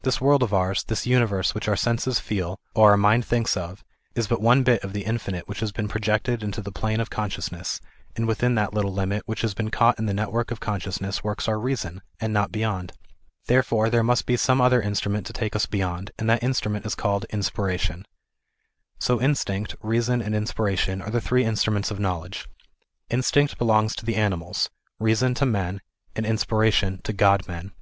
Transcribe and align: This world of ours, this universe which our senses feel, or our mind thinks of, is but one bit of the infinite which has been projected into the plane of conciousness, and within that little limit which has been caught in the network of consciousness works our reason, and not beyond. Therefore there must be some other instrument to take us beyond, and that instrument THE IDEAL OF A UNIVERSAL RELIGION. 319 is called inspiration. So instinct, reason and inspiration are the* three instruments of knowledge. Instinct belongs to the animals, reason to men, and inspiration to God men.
This 0.00 0.18
world 0.18 0.42
of 0.42 0.54
ours, 0.54 0.82
this 0.84 1.04
universe 1.06 1.54
which 1.54 1.68
our 1.68 1.76
senses 1.76 2.18
feel, 2.18 2.58
or 2.74 2.92
our 2.92 2.96
mind 2.96 3.26
thinks 3.26 3.54
of, 3.54 3.84
is 4.14 4.26
but 4.26 4.40
one 4.40 4.62
bit 4.62 4.82
of 4.82 4.94
the 4.94 5.04
infinite 5.04 5.46
which 5.46 5.60
has 5.60 5.72
been 5.72 5.88
projected 5.88 6.42
into 6.42 6.62
the 6.62 6.72
plane 6.72 7.00
of 7.00 7.10
conciousness, 7.10 7.78
and 8.16 8.26
within 8.26 8.54
that 8.54 8.72
little 8.72 8.94
limit 8.94 9.24
which 9.26 9.42
has 9.42 9.52
been 9.52 9.68
caught 9.68 9.98
in 9.98 10.06
the 10.06 10.14
network 10.14 10.50
of 10.50 10.58
consciousness 10.58 11.22
works 11.22 11.46
our 11.48 11.58
reason, 11.60 12.00
and 12.18 12.32
not 12.32 12.50
beyond. 12.50 12.94
Therefore 13.44 13.90
there 13.90 14.02
must 14.02 14.24
be 14.24 14.38
some 14.38 14.58
other 14.58 14.80
instrument 14.80 15.26
to 15.26 15.34
take 15.34 15.54
us 15.54 15.66
beyond, 15.66 16.12
and 16.18 16.30
that 16.30 16.42
instrument 16.42 16.84
THE 16.84 16.96
IDEAL 16.98 17.16
OF 17.16 17.24
A 17.24 17.26
UNIVERSAL 17.30 17.64
RELIGION. 17.64 18.06
319 19.02 19.04
is 19.04 19.04
called 19.04 19.20
inspiration. 19.20 19.20
So 19.20 19.20
instinct, 19.20 19.76
reason 19.84 20.22
and 20.22 20.34
inspiration 20.34 21.02
are 21.02 21.10
the* 21.10 21.20
three 21.20 21.44
instruments 21.44 21.90
of 21.90 22.00
knowledge. 22.00 22.48
Instinct 23.10 23.58
belongs 23.58 23.94
to 23.96 24.06
the 24.06 24.16
animals, 24.16 24.70
reason 24.98 25.34
to 25.34 25.44
men, 25.44 25.82
and 26.16 26.24
inspiration 26.24 27.02
to 27.02 27.12
God 27.12 27.46
men. 27.46 27.72